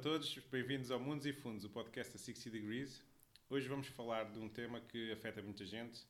todos, 0.00 0.38
bem-vindos 0.50 0.90
ao 0.90 0.98
Mundos 0.98 1.26
e 1.26 1.32
Fundos, 1.32 1.62
o 1.62 1.68
podcast 1.68 2.10
da 2.10 2.18
60 2.18 2.48
Degrees. 2.48 3.04
Hoje 3.50 3.68
vamos 3.68 3.86
falar 3.88 4.32
de 4.32 4.38
um 4.38 4.48
tema 4.48 4.80
que 4.80 5.12
afeta 5.12 5.42
muita 5.42 5.66
gente, 5.66 6.06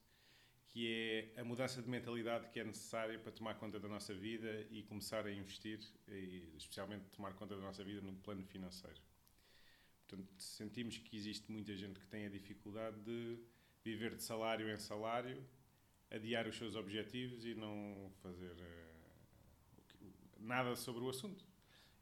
que 0.69 1.33
é 1.35 1.41
a 1.41 1.45
mudança 1.45 1.83
de 1.83 1.89
mentalidade 1.89 2.49
que 2.51 2.61
é 2.61 2.65
necessária 2.65 3.19
para 3.19 3.33
tomar 3.33 3.55
conta 3.55 3.81
da 3.81 3.89
nossa 3.89 4.15
vida 4.15 4.65
e 4.71 4.85
começar 4.85 5.27
a 5.27 5.33
investir, 5.33 5.81
e 6.07 6.53
especialmente 6.57 7.07
tomar 7.11 7.35
conta 7.35 7.57
da 7.57 7.63
nossa 7.63 7.83
vida 7.83 8.01
no 8.01 8.15
plano 8.15 8.45
financeiro. 8.45 9.01
Portanto, 10.07 10.29
sentimos 10.39 10.97
que 10.97 11.17
existe 11.17 11.51
muita 11.51 11.75
gente 11.75 11.99
que 11.99 12.07
tem 12.07 12.27
a 12.27 12.31
dificuldade 12.31 12.97
de 13.01 13.41
viver 13.83 14.15
de 14.15 14.23
salário 14.23 14.71
em 14.71 14.77
salário, 14.77 15.45
adiar 16.09 16.47
os 16.47 16.57
seus 16.57 16.77
objetivos 16.77 17.45
e 17.45 17.57
não 17.57 18.13
fazer 18.23 18.53
uh, 18.53 20.13
nada 20.39 20.77
sobre 20.77 21.03
o 21.03 21.09
assunto. 21.09 21.50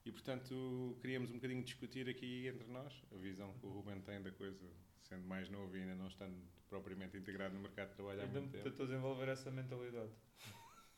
E, 0.08 0.10
portanto, 0.10 0.96
queríamos 1.02 1.30
um 1.30 1.34
bocadinho 1.34 1.62
discutir 1.62 2.08
aqui 2.08 2.46
entre 2.46 2.66
nós 2.68 3.04
a 3.12 3.18
visão 3.18 3.52
que 3.58 3.66
o 3.66 3.68
Ruben 3.68 4.00
tem 4.00 4.22
da 4.22 4.30
coisa, 4.30 4.66
sendo 5.02 5.26
mais 5.26 5.50
novo 5.50 5.76
e 5.76 5.82
ainda 5.82 5.94
não 5.94 6.08
estando 6.08 6.34
propriamente 6.66 7.18
integrado 7.18 7.54
no 7.54 7.60
mercado 7.60 7.90
de 7.90 7.96
trabalho 7.96 8.22
há 8.22 8.26
muito 8.26 8.50
tempo. 8.50 8.64
tentou 8.64 8.86
desenvolver 8.86 9.28
essa 9.28 9.50
mentalidade. 9.50 10.10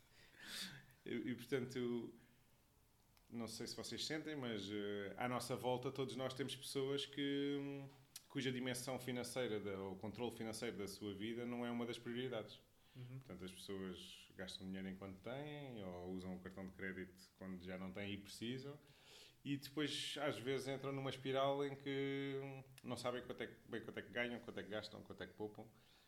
E, 1.02 1.14
e, 1.30 1.34
portanto, 1.34 2.12
não 3.30 3.48
sei 3.48 3.66
se 3.66 3.74
vocês 3.74 4.04
sentem, 4.04 4.36
mas 4.36 4.68
uh, 4.68 5.14
à 5.16 5.26
nossa 5.26 5.56
volta 5.56 5.90
todos 5.90 6.14
nós 6.14 6.34
temos 6.34 6.54
pessoas 6.54 7.06
que 7.06 7.82
cuja 8.28 8.52
dimensão 8.52 8.98
financeira, 8.98 9.58
da, 9.58 9.80
ou 9.80 9.96
controle 9.96 10.36
financeiro 10.36 10.76
da 10.76 10.86
sua 10.86 11.14
vida 11.14 11.46
não 11.46 11.64
é 11.64 11.70
uma 11.70 11.86
das 11.86 11.98
prioridades. 11.98 12.60
Uhum. 12.94 13.18
Portanto, 13.20 13.44
as 13.46 13.50
pessoas 13.50 14.28
gastam 14.36 14.66
dinheiro 14.66 14.90
enquanto 14.90 15.18
têm 15.20 15.82
ou 15.82 16.10
usam 16.12 16.36
o 16.36 16.40
cartão 16.40 16.66
de 16.66 16.72
crédito 16.72 17.14
quando 17.38 17.64
já 17.64 17.78
não 17.78 17.90
têm 17.90 18.12
e 18.12 18.18
precisam. 18.18 18.78
E 19.44 19.56
depois, 19.56 20.16
às 20.20 20.36
vezes, 20.38 20.68
entram 20.68 20.92
numa 20.92 21.08
espiral 21.10 21.64
em 21.64 21.74
que 21.74 22.38
não 22.84 22.96
sabem 22.96 23.22
quanto 23.22 23.42
é, 23.42 23.46
que- 23.46 23.56
bem 23.68 23.80
quanto 23.82 23.98
é 23.98 24.02
que 24.02 24.10
ganham, 24.12 24.38
quanto 24.40 24.60
é 24.60 24.62
que 24.62 24.68
gastam, 24.68 25.02
quanto 25.02 25.22
é 25.22 25.26
que 25.26 25.32
poupam. 25.34 25.64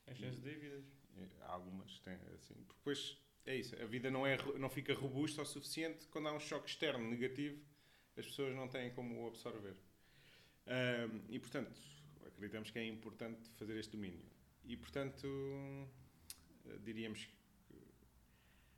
Enchem-se 0.07 0.41
de 0.41 0.51
dívidas. 0.51 0.85
E 1.17 1.29
Algumas 1.43 1.99
têm 2.01 2.15
assim. 2.35 2.55
Porque 2.65 2.75
depois 2.79 3.19
é 3.47 3.57
isso, 3.57 3.75
a 3.81 3.87
vida 3.87 4.11
não, 4.11 4.27
é, 4.27 4.37
não 4.59 4.69
fica 4.69 4.95
robusta 4.95 5.43
o 5.43 5.47
suficiente 5.47 6.07
quando 6.09 6.29
há 6.29 6.33
um 6.33 6.41
choque 6.41 6.69
externo 6.69 7.09
negativo, 7.09 7.61
as 8.17 8.27
pessoas 8.27 8.55
não 8.55 8.69
têm 8.69 8.91
como 8.93 9.23
o 9.25 9.29
absorver. 9.29 9.75
Ahm, 10.67 11.21
e 11.29 11.39
portanto, 11.39 11.81
acreditamos 12.27 12.71
que 12.71 12.79
é 12.79 12.87
importante 12.87 13.49
fazer 13.57 13.77
este 13.79 13.93
domínio. 13.93 14.25
E 14.65 14.77
portanto, 14.77 15.27
eh, 16.67 16.79
diríamos 16.85 17.25
que 17.25 17.35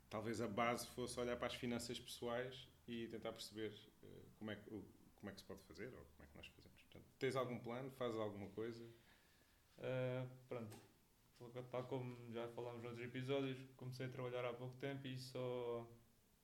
talvez 0.09 0.41
a 0.41 0.47
base 0.47 0.87
fosse 0.87 1.19
olhar 1.19 1.35
para 1.37 1.47
as 1.47 1.55
finanças 1.55 1.99
pessoais 1.99 2.67
e 2.87 3.07
tentar 3.07 3.33
perceber 3.33 3.73
como 4.45 4.51
é, 4.51 4.55
que, 4.57 4.69
como 4.69 5.29
é 5.29 5.33
que 5.33 5.39
se 5.39 5.47
pode 5.47 5.61
fazer 5.63 5.87
ou 5.87 6.05
como 6.05 6.23
é 6.23 6.27
que 6.27 6.37
nós 6.37 6.47
fazemos. 6.47 6.79
Portanto, 6.83 7.05
tens 7.17 7.35
algum 7.35 7.57
plano? 7.59 7.89
Fazes 7.91 8.19
alguma 8.19 8.47
coisa? 8.49 8.85
Ah, 9.79 10.27
pronto. 10.47 10.77
Tal 11.71 11.83
como 11.85 12.31
já 12.31 12.47
falámos 12.49 12.83
noutros 12.83 13.03
episódios, 13.03 13.57
comecei 13.75 14.05
a 14.05 14.09
trabalhar 14.09 14.45
há 14.45 14.53
pouco 14.53 14.77
tempo 14.77 15.05
e 15.07 15.17
só 15.17 15.87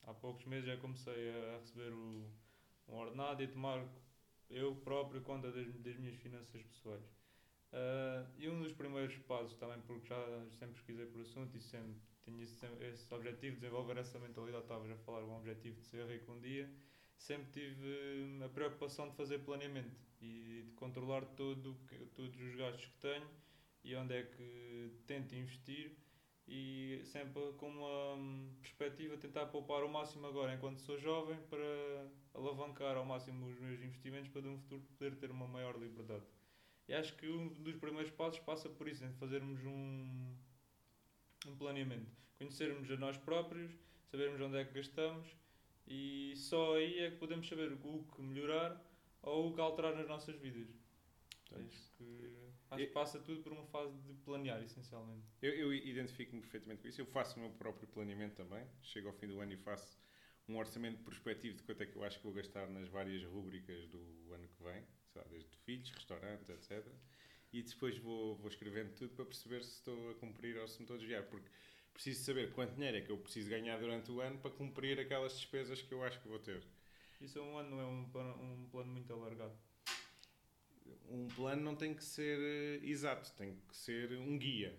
há 0.03 0.13
poucos 0.13 0.45
meses 0.45 0.65
já 0.65 0.77
comecei 0.77 1.29
a 1.29 1.59
receber 1.59 1.93
o, 1.93 2.29
um 2.87 2.95
ordenado 2.95 3.41
e 3.41 3.47
tomar 3.47 3.87
eu 4.49 4.75
próprio 4.77 5.21
conta 5.21 5.51
das, 5.51 5.73
das 5.75 5.95
minhas 5.97 6.15
finanças 6.15 6.61
pessoais. 6.63 7.05
Ah, 7.71 8.25
e 8.35 8.49
um 8.49 8.63
dos 8.63 8.73
primeiros 8.73 9.15
passos 9.19 9.55
também, 9.57 9.79
porque 9.81 10.07
já 10.07 10.49
sempre 10.57 10.73
pesquisei 10.73 11.05
por 11.05 11.21
assunto 11.21 11.55
e 11.55 11.61
sempre 11.61 12.01
tinha 12.23 12.43
esse, 12.43 12.65
esse 12.65 13.13
objetivo 13.13 13.55
de 13.55 13.61
desenvolver 13.61 13.97
essa 13.97 14.17
mentalidade, 14.19 14.63
estavas 14.63 14.89
a 14.89 14.97
falar, 14.97 15.23
um 15.23 15.37
objetivo 15.37 15.79
de 15.79 15.85
ser 15.85 16.05
rico 16.07 16.31
um 16.31 16.39
dia, 16.39 16.69
sempre 17.21 17.51
tive 17.51 17.87
hum, 17.87 18.43
a 18.43 18.49
preocupação 18.49 19.09
de 19.09 19.15
fazer 19.15 19.39
planeamento 19.39 19.95
e 20.21 20.63
de 20.65 20.71
controlar 20.73 21.23
todo, 21.25 21.71
o 21.71 22.05
todos 22.15 22.39
os 22.39 22.55
gastos 22.55 22.85
que 22.85 22.97
tenho 22.97 23.27
e 23.83 23.95
onde 23.95 24.15
é 24.15 24.23
que 24.23 24.91
tento 25.07 25.35
investir 25.35 25.95
e 26.47 27.01
sempre 27.05 27.53
com 27.53 27.69
uma 27.69 28.15
hum, 28.15 28.53
perspectiva 28.59 29.15
de 29.15 29.21
tentar 29.21 29.45
poupar 29.47 29.83
ao 29.83 29.87
máximo 29.87 30.25
agora 30.27 30.53
enquanto 30.53 30.79
sou 30.79 30.97
jovem 30.97 31.37
para 31.49 32.09
alavancar 32.33 32.97
ao 32.97 33.05
máximo 33.05 33.47
os 33.47 33.59
meus 33.59 33.81
investimentos 33.81 34.29
para 34.29 34.41
no 34.41 34.57
futuro 34.57 34.81
poder 34.81 35.15
ter 35.15 35.31
uma 35.31 35.47
maior 35.47 35.77
liberdade. 35.77 36.25
E 36.87 36.93
acho 36.93 37.15
que 37.15 37.29
um 37.29 37.49
dos 37.49 37.75
primeiros 37.75 38.11
passos 38.11 38.39
passa 38.39 38.67
por 38.67 38.87
isso, 38.87 39.05
em 39.05 39.13
fazermos 39.13 39.63
um, 39.63 40.35
um 41.47 41.55
planeamento. 41.55 42.11
Conhecermos 42.37 42.89
a 42.89 42.97
nós 42.97 43.15
próprios, 43.17 43.71
sabermos 44.09 44.41
onde 44.41 44.57
é 44.57 44.65
que 44.65 44.73
gastamos 44.73 45.40
e 45.91 46.35
só 46.37 46.77
aí 46.77 46.99
é 46.99 47.11
que 47.11 47.17
podemos 47.17 47.47
saber 47.47 47.73
o 47.73 48.03
que 48.05 48.21
melhorar 48.21 48.81
ou 49.21 49.49
o 49.49 49.53
que 49.53 49.59
alterar 49.59 49.93
nas 49.93 50.07
nossas 50.07 50.35
vidas. 50.37 50.67
Portanto, 51.49 51.67
Acho 51.67 51.91
que, 51.97 52.37
acho 52.71 52.85
que 52.85 52.93
passa 52.93 53.19
tudo 53.19 53.41
por 53.41 53.51
uma 53.51 53.65
fase 53.65 53.97
de 53.97 54.13
planear, 54.23 54.63
essencialmente. 54.63 55.27
Eu, 55.41 55.53
eu 55.53 55.73
identifico-me 55.73 56.39
perfeitamente 56.41 56.81
com 56.81 56.87
isso. 56.87 57.01
Eu 57.01 57.05
faço 57.05 57.37
o 57.37 57.41
meu 57.41 57.51
próprio 57.51 57.89
planeamento 57.89 58.35
também. 58.35 58.65
Chego 58.81 59.09
ao 59.09 59.13
fim 59.13 59.27
do 59.27 59.41
ano 59.41 59.51
e 59.51 59.57
faço 59.57 59.97
um 60.47 60.57
orçamento 60.57 61.03
prospectivo 61.03 61.57
de 61.57 61.63
quanto 61.63 61.83
é 61.83 61.85
que 61.85 61.95
eu 61.97 62.03
acho 62.05 62.17
que 62.19 62.23
vou 62.23 62.33
gastar 62.33 62.69
nas 62.69 62.87
várias 62.87 63.21
rúbricas 63.25 63.85
do 63.87 64.33
ano 64.33 64.47
que 64.47 64.63
vem, 64.63 64.85
sei 65.07 65.21
lá, 65.21 65.27
desde 65.27 65.57
filhos, 65.57 65.91
restaurantes, 65.91 66.49
etc. 66.49 66.87
E 67.51 67.61
depois 67.61 67.97
vou, 67.97 68.37
vou 68.37 68.47
escrevendo 68.47 68.95
tudo 68.95 69.13
para 69.13 69.25
perceber 69.25 69.61
se 69.65 69.75
estou 69.75 70.11
a 70.11 70.15
cumprir 70.15 70.57
ou 70.57 70.67
se 70.69 70.77
me 70.77 70.83
estou 70.83 70.95
a 70.95 70.99
desviar. 70.99 71.23
Porque 71.23 71.49
preciso 71.93 72.23
saber 72.23 72.51
quanto 72.53 72.73
dinheiro 72.75 72.97
é 72.97 73.01
que 73.01 73.11
eu 73.11 73.17
preciso 73.17 73.49
ganhar 73.49 73.77
durante 73.79 74.11
o 74.11 74.21
ano 74.21 74.37
para 74.39 74.51
cumprir 74.51 74.99
aquelas 74.99 75.33
despesas 75.33 75.81
que 75.81 75.93
eu 75.93 76.03
acho 76.03 76.19
que 76.21 76.27
vou 76.27 76.39
ter. 76.39 76.63
Isso 77.19 77.37
é 77.37 77.41
um 77.41 77.57
ano, 77.57 77.69
não 77.71 77.79
é 77.81 77.85
um 77.85 78.05
plano, 78.09 78.43
um 78.43 78.67
plano 78.69 78.91
muito 78.91 79.11
alargado. 79.13 79.53
Um 81.09 81.27
plano 81.27 81.61
não 81.61 81.75
tem 81.75 81.93
que 81.93 82.03
ser 82.03 82.39
eh, 82.39 82.79
exato, 82.85 83.31
tem 83.33 83.55
que 83.67 83.75
ser 83.75 84.11
um 84.17 84.37
guia. 84.37 84.73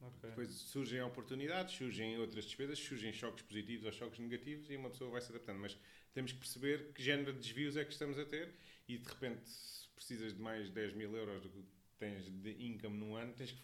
Ok. 0.00 0.28
Depois 0.30 0.50
surgem 0.50 1.00
oportunidades, 1.02 1.74
surgem 1.74 2.18
outras 2.18 2.44
despesas, 2.44 2.78
surgem 2.78 3.12
choques 3.12 3.44
positivos 3.44 3.86
ou 3.86 3.92
choques 3.92 4.18
negativos 4.18 4.70
e 4.70 4.76
uma 4.76 4.90
pessoa 4.90 5.10
vai 5.10 5.20
se 5.20 5.30
adaptando. 5.30 5.58
Mas 5.60 5.76
temos 6.12 6.32
que 6.32 6.38
perceber 6.38 6.92
que 6.92 7.02
género 7.02 7.32
de 7.32 7.38
desvios 7.40 7.76
é 7.76 7.84
que 7.84 7.92
estamos 7.92 8.18
a 8.18 8.24
ter 8.24 8.54
e 8.86 8.98
de 8.98 9.08
repente, 9.08 9.48
se 9.48 9.88
precisas 9.94 10.34
de 10.34 10.40
mais 10.40 10.70
10 10.70 10.94
mil 10.94 11.14
euros 11.16 11.42
do 11.42 11.48
que 11.50 11.64
tens 11.98 12.28
de 12.30 12.50
income 12.64 12.96
num 12.96 13.16
ano, 13.16 13.32
tens 13.34 13.52
que- 13.52 13.62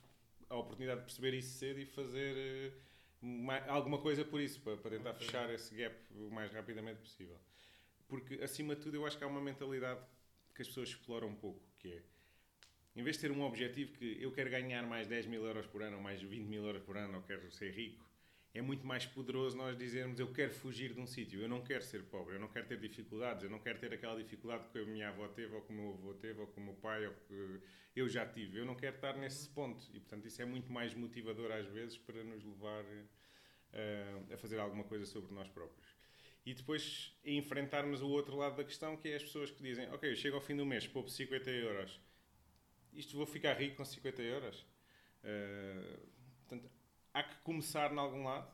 a 0.54 0.59
oportunidade 0.59 1.00
de 1.00 1.06
perceber 1.06 1.34
isso 1.34 1.59
cedo 1.59 1.81
e 1.81 1.87
fazer 1.87 2.37
eh, 2.37 2.72
ma- 3.20 3.65
alguma 3.66 3.98
coisa 3.98 4.25
por 4.25 4.41
isso, 4.41 4.60
para, 4.60 4.76
para 4.76 4.91
tentar 4.92 5.10
Ok. 5.10 5.26
fechar 5.26 5.50
esse 5.53 5.75
gap 5.75 5.94
o 6.15 6.31
mais 6.31 6.53
rapidamente 6.53 7.00
possível. 7.00 7.38
Porque, 8.09 8.34
acima 8.42 8.75
de 8.76 8.82
tudo, 8.82 8.97
eu 8.97 9.06
acho 9.06 9.16
que 9.19 9.25
há 9.25 9.26
uma 9.26 9.41
mentalidade 9.41 10.00
que 10.54 10.62
as 10.62 10.69
pessoas 10.69 10.91
exploram 10.91 11.28
um 11.28 11.34
pouco, 11.34 11.60
que 11.78 11.88
é 11.93 12.03
em 12.97 13.03
vez 13.03 13.16
de 13.16 13.22
ter 13.22 13.32
um 13.32 13.43
objetivo 13.43 13.93
que 13.93 14.22
eu 14.22 14.31
quero 14.32 14.50
ganhar 14.50 14.82
mais 14.87 15.09
10 15.09 15.26
mil 15.26 15.44
euros 15.44 15.66
por 15.66 15.82
ano, 15.82 15.97
ou 15.97 16.03
mais 16.03 16.22
20 16.22 16.47
mil 16.47 16.64
euros 16.64 16.82
por 16.82 16.97
ano, 16.97 17.16
ou 17.16 17.22
quero 17.22 17.50
ser 17.50 17.72
rico, 17.72 18.04
é 18.54 18.62
muito 18.62 18.87
mais 18.87 19.04
poderoso 19.04 19.56
nós 19.56 19.76
dizermos 19.76 20.20
eu 20.20 20.32
quero 20.32 20.54
fugir 20.54 20.94
de 20.94 21.00
um 21.00 21.06
sítio, 21.06 21.42
eu 21.42 21.48
não 21.48 21.60
quero 21.60 21.82
ser 21.82 22.04
pobre, 22.04 22.37
eu 22.37 22.41
não 22.41 22.47
quero 22.47 22.66
ter 22.66 22.78
dificuldades, 22.78 23.42
eu 23.42 23.50
não 23.50 23.59
quero 23.59 23.81
ter 23.81 23.92
aquela 23.92 24.16
dificuldade 24.16 24.69
que 24.69 24.78
a 24.78 24.84
minha 24.84 25.09
avó 25.09 25.26
teve, 25.26 25.53
ou 25.56 25.60
que 25.60 25.72
o 25.72 25.76
meu 25.76 25.91
avô 25.92 26.15
teve, 26.15 26.41
ou 26.41 26.47
que 26.47 26.60
o 26.60 26.62
meu 26.62 26.75
pai, 26.75 27.04
ou 27.04 27.12
que 27.26 27.60
eu 27.97 28.09
já 28.09 28.25
tive. 28.25 28.59
Eu 28.59 28.64
não 28.64 28.76
quero 28.76 28.94
estar 28.94 29.16
nesse 29.16 29.48
ponto. 29.48 29.84
E, 29.93 29.98
portanto, 29.98 30.26
isso 30.26 30.41
é 30.41 30.44
muito 30.44 30.72
mais 30.72 30.94
motivador 30.94 31.50
às 31.50 31.66
vezes 31.66 31.98
para 31.98 32.22
nos 32.22 32.44
levar 32.44 32.84
eh, 33.72 34.20
a 34.32 34.37
fazer 34.37 34.60
alguma 34.60 34.84
coisa 34.84 35.04
sobre 35.04 35.34
nós 35.34 35.48
próprios. 35.48 35.97
E 36.47 36.54
depois 36.54 37.12
enfrentarmos 37.25 38.03
o 38.03 38.09
outro 38.09 38.37
lado 38.37 38.56
da 38.56 38.64
questão, 38.64 38.97
que 38.97 39.09
é 39.09 39.16
as 39.16 39.25
pessoas 39.25 39.50
que 39.50 39.62
dizem: 39.62 39.91
Ok, 39.91 40.09
eu 40.09 40.14
chego 40.14 40.37
ao 40.37 40.43
fim 40.43 40.54
do 40.56 40.64
mês, 40.64 40.87
poupo 40.87 41.10
50 41.10 41.50
euros. 41.50 42.00
Isto 42.93 43.16
vou 43.16 43.26
ficar 43.26 43.54
rico 43.54 43.76
com 43.76 43.84
50 43.84 44.22
euros? 44.22 44.64
Eh, 45.25 45.98
portanto, 46.47 46.70
há 47.14 47.22
que 47.22 47.36
começar 47.36 47.92
em 47.92 47.98
algum 47.98 48.25
lado, 48.25 48.52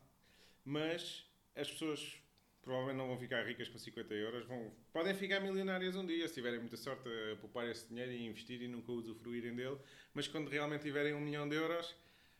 mas 0.64 1.26
as 1.56 1.68
pessoas 1.70 2.20
provavelmente 2.62 2.98
não 2.98 3.08
vão 3.08 3.18
ficar 3.18 3.42
ricas 3.44 3.68
com 3.68 3.78
50 3.78 4.14
euros, 4.14 4.46
vão, 4.46 4.70
podem 4.92 5.14
ficar 5.14 5.40
milionárias 5.40 5.96
um 5.96 6.06
dia, 6.06 6.28
se 6.28 6.34
tiverem 6.34 6.60
muita 6.60 6.76
sorte 6.76 7.08
a 7.32 7.36
poupar 7.36 7.66
esse 7.66 7.88
dinheiro 7.88 8.12
e 8.12 8.26
investir 8.26 8.60
e 8.60 8.68
nunca 8.68 8.92
usufruírem 8.92 9.54
dele, 9.54 9.78
mas 10.12 10.28
quando 10.28 10.48
realmente 10.48 10.82
tiverem 10.82 11.14
um 11.14 11.20
milhão 11.20 11.48
de 11.48 11.56
euros, 11.56 11.96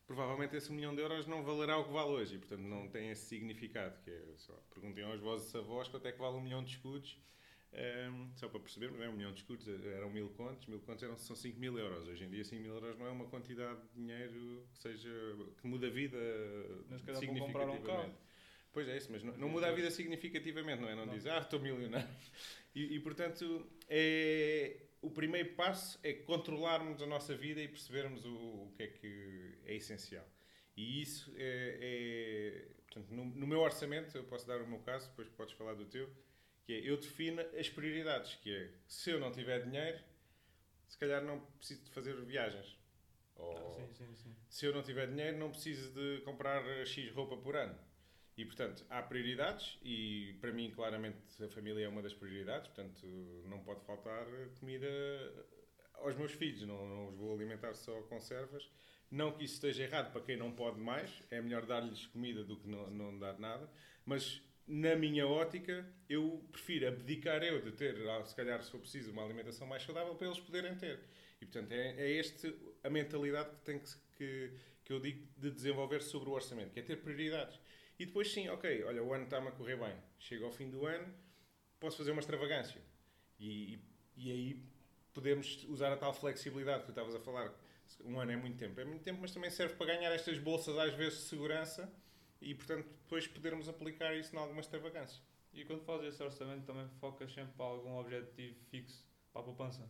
provavelmente 0.07 0.55
esse 0.55 0.71
um 0.71 0.75
milhão 0.75 0.95
de 0.95 1.01
euros 1.01 1.27
não 1.27 1.43
valerá 1.43 1.79
o 1.79 1.85
que 1.85 1.93
vale 1.93 2.11
hoje, 2.11 2.35
e 2.35 2.39
portanto 2.39 2.61
não 2.61 2.87
tem 2.89 3.11
esse 3.11 3.25
significado, 3.27 3.99
que 4.03 4.11
é, 4.11 4.23
só, 4.37 4.53
perguntem 4.75 5.05
aos 5.05 5.21
vossos 5.21 5.55
avós 5.55 5.89
quanto 5.89 6.07
é 6.07 6.13
que 6.13 6.19
vale 6.19 6.37
um 6.37 6.43
milhão 6.43 6.63
de 6.63 6.73
escudos, 6.73 7.19
Ehm, 7.73 8.31
só 8.35 8.49
para 8.49 8.59
percebermos, 8.61 9.01
é 9.01 9.09
um 9.09 9.13
milhão 9.13 9.33
de 9.33 9.41
escudos 9.41 9.67
eram 9.69 10.11
mil 10.11 10.29
contos, 10.31 10.67
mil 10.67 10.81
contos 10.81 11.03
eram, 11.05 11.17
são 11.17 11.37
5 11.37 11.59
mil 11.59 11.79
euros. 11.79 12.09
Hoje 12.09 12.25
em 12.25 12.31
dia 12.31 12.45
5 12.45 12.61
mil 12.63 12.75
euros 12.75 12.99
não 12.99 13.07
é 13.07 13.11
uma 13.11 13.27
quantidade 13.27 13.81
de 13.83 13.95
dinheiro 13.95 14.67
que 14.73 14.79
seja 14.81 15.11
que 15.61 15.67
muda 15.67 15.87
a 15.87 15.91
vida 15.91 16.19
Mas 16.89 17.03
um 17.03 17.15
significativamente. 17.21 17.87
carro. 17.87 18.15
Pois 18.73 18.89
é 18.89 18.97
isso, 18.97 19.11
mas 19.11 19.23
não, 19.23 19.37
não 19.37 19.49
muda 19.49 19.69
a 19.69 19.73
vida 19.73 19.91
significativamente, 19.91 20.81
não 20.81 20.89
é? 20.89 20.95
Não, 20.95 21.07
Não. 21.07 21.13
diz, 21.13 21.27
ah, 21.27 21.39
estou 21.39 21.61
milionário. 21.61 22.09
E, 22.73 22.95
e, 22.95 23.01
portanto, 23.01 23.67
é, 23.89 24.77
o 25.03 25.11
primeiro 25.11 25.55
passo 25.55 25.99
é 26.05 26.13
controlarmos 26.13 27.03
a 27.03 27.07
nossa 27.07 27.37
vida 27.37 27.61
e 27.61 27.67
percebermos 27.67 28.25
o, 28.25 28.33
o 28.33 28.73
que 28.77 28.85
é 28.85 28.87
que 28.87 29.59
é 29.65 29.75
essencial. 29.75 30.25
E 30.77 31.03
isso 31.03 31.33
é, 31.37 31.79
é- 31.83 32.69
portanto, 32.87 33.11
no, 33.13 33.25
no 33.25 33.45
meu 33.45 33.59
orçamento, 33.59 34.17
eu 34.17 34.23
posso 34.23 34.47
dar 34.47 34.63
o 34.63 34.69
meu 34.69 34.79
caso, 34.79 35.09
depois 35.11 35.29
podes 35.31 35.53
falar 35.55 35.75
do 35.75 35.85
teu, 35.85 36.09
que 36.65 36.73
é 36.75 36.91
eu 36.91 36.97
defino 36.99 37.41
as 37.59 37.69
prioridades, 37.69 38.35
que 38.37 38.55
é 38.55 38.71
se 38.87 39.11
eu 39.11 39.21
não 39.21 39.31
tiver 39.33 39.65
dinheiro, 39.65 39.99
se 40.89 40.99
calhar 40.99 41.23
não 41.23 41.41
preciso 41.57 41.85
de 41.85 41.91
fazer 41.91 42.15
viagens. 42.25 42.77
Ou 43.37 43.57
Ah, 43.57 43.71
sim, 43.75 43.93
sim, 43.93 44.15
sim. 44.15 44.37
se 44.49 44.67
eu 44.67 44.73
não 44.75 44.83
tiver 44.83 45.07
dinheiro, 45.07 45.39
não 45.39 45.51
preciso 45.51 45.93
de 45.93 46.21
comprar 46.23 46.63
X 46.87 47.11
roupa 47.13 47.37
por 47.37 47.57
ano. 47.57 47.79
E, 48.37 48.45
portanto, 48.45 48.85
há 48.89 49.03
prioridades 49.03 49.79
e, 49.83 50.37
para 50.41 50.53
mim, 50.53 50.71
claramente, 50.71 51.19
a 51.43 51.49
família 51.49 51.85
é 51.85 51.89
uma 51.89 52.01
das 52.03 52.15
prioridades. 52.15 52.69
Portanto, 52.69 53.07
não 53.47 53.63
pode 53.63 53.85
faltar 53.85 54.27
comida 54.59 54.87
aos 55.95 56.17
meus 56.17 56.33
filhos. 56.33 56.63
Não, 56.63 56.89
não 56.89 57.09
os 57.09 57.17
vou 57.17 57.35
alimentar 57.35 57.75
só 57.75 58.01
com 58.03 58.09
conservas. 58.17 58.71
Não 59.11 59.33
que 59.33 59.45
isso 59.45 59.55
esteja 59.55 59.83
errado 59.83 60.13
para 60.13 60.23
quem 60.23 60.37
não 60.37 60.53
pode 60.53 60.81
mais. 60.81 61.23
É 61.31 61.41
melhor 61.41 61.67
dar-lhes 61.67 62.07
comida 62.07 62.43
do 62.45 62.57
que 62.57 62.69
não, 62.69 62.91
não 62.91 63.19
dar 63.19 63.39
nada. 63.39 63.71
Mas, 64.07 64.43
na 64.71 64.95
minha 64.95 65.27
ótica, 65.27 65.85
eu 66.09 66.49
prefiro 66.53 66.87
abdicar 66.87 67.43
eu 67.43 67.61
de 67.61 67.73
ter, 67.73 68.09
ah, 68.09 68.25
se 68.25 68.37
calhar, 68.37 68.63
se 68.63 68.71
for 68.71 68.79
preciso, 68.79 69.11
uma 69.11 69.25
alimentação 69.25 69.67
mais 69.67 69.83
saudável 69.83 70.15
para 70.15 70.29
eles 70.29 70.39
poderem 70.39 70.77
ter. 70.77 71.01
E, 71.41 71.45
portanto, 71.45 71.73
é, 71.73 71.97
é 71.99 72.11
este 72.13 72.55
a 72.85 72.89
mentalidade 72.89 73.51
que, 73.51 73.63
tem 73.65 73.81
que, 73.81 73.91
que, 74.17 74.53
que 74.85 74.93
eu 74.93 75.01
digo 75.01 75.27
de 75.37 75.51
desenvolver 75.51 76.01
sobre 76.03 76.29
o 76.29 76.33
orçamento, 76.33 76.71
que 76.71 76.79
é 76.79 76.83
ter 76.85 77.03
prioridades. 77.03 77.59
E 77.99 78.07
depois, 78.07 78.33
sim, 78.33 78.49
ok, 78.49 78.85
olha, 78.85 79.03
o 79.03 79.13
ano 79.13 79.25
está-me 79.25 79.49
a 79.49 79.51
correr 79.51 79.77
bem. 79.77 79.95
Chega 80.21 80.45
ao 80.45 80.53
fim 80.53 80.71
do 80.71 80.87
ano, 80.87 81.13
posso 81.81 81.97
fazer 81.97 82.13
uma 82.13 82.21
extravagância. 82.21 82.81
E, 83.41 83.81
e 84.17 84.31
aí 84.31 84.65
podemos 85.13 85.65
usar 85.65 85.93
a 85.93 85.97
tal 85.97 86.15
flexibilidade 86.15 86.81
que 86.81 86.87
tu 86.87 86.91
estavas 86.91 87.17
a 87.17 87.21
falar. 87.21 87.53
Um 88.05 88.21
ano 88.21 88.31
é 88.31 88.37
muito 88.37 88.57
tempo. 88.57 88.81
É 88.81 88.85
muito 88.85 89.03
tempo, 89.03 89.19
mas 89.21 89.33
também 89.33 89.51
serve 89.51 89.75
para 89.75 89.87
ganhar 89.87 90.13
estas 90.13 90.39
bolsas, 90.39 90.79
às 90.79 90.95
vezes, 90.95 91.19
de 91.19 91.25
segurança 91.25 91.93
e, 92.41 92.55
portanto, 92.55 92.87
depois 93.03 93.27
podermos 93.27 93.69
aplicar 93.69 94.15
isso 94.17 94.35
em 94.35 94.39
alguma 94.39 94.61
extravagância. 94.61 95.23
E 95.53 95.65
quando 95.65 95.83
fazes 95.85 96.15
esse 96.15 96.23
orçamento 96.23 96.65
também 96.67 96.89
focas 97.01 97.33
sempre 97.33 97.53
para 97.55 97.67
algum 97.67 97.97
objetivo 97.99 98.57
fixo 98.71 99.05
para 99.33 99.43
a 99.43 99.45
poupança 99.45 99.89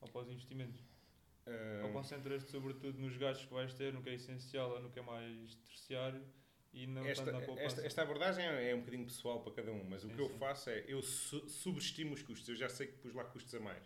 ou 0.00 0.08
para 0.08 0.22
os 0.22 0.28
investimentos? 0.30 0.82
Ah, 1.46 1.52
Ou 1.82 1.90
concentras-te 1.90 2.50
sobretudo 2.50 2.98
nos 2.98 3.16
gastos 3.18 3.46
que 3.46 3.52
vais 3.54 3.74
ter, 3.74 3.92
no 3.92 4.02
que 4.02 4.10
é 4.10 4.14
essencial 4.14 4.70
ou 4.70 4.80
no 4.80 4.90
que 4.90 4.98
é 4.98 5.02
mais 5.02 5.54
terciário 5.56 6.24
e 6.72 6.86
não 6.86 7.10
esta, 7.10 7.30
tanto 7.30 7.32
na 7.32 7.42
poupança? 7.42 7.80
esta, 7.80 7.86
esta 7.86 8.02
abordagem 8.02 8.44
é 8.44 8.70
é 8.70 8.74
um 8.74 8.80
bocadinho 8.80 9.04
pessoal 9.06 9.42
para 9.42 9.52
cada 9.52 9.72
um, 9.72 9.84
mas 9.84 10.04
o 10.04 10.08
Sim, 10.08 10.14
que 10.14 10.20
eu 10.20 10.28
sim. 10.28 10.38
faço 10.38 10.70
é 10.70 10.84
eu 10.88 11.02
su- 11.02 11.48
subestimo 11.48 12.14
os 12.14 12.22
custos. 12.22 12.48
Eu 12.48 12.56
já 12.56 12.68
sei 12.68 12.86
que 12.88 12.98
pus 12.98 13.14
lá 13.14 13.24
custos 13.24 13.54
a 13.54 13.60
mais. 13.60 13.84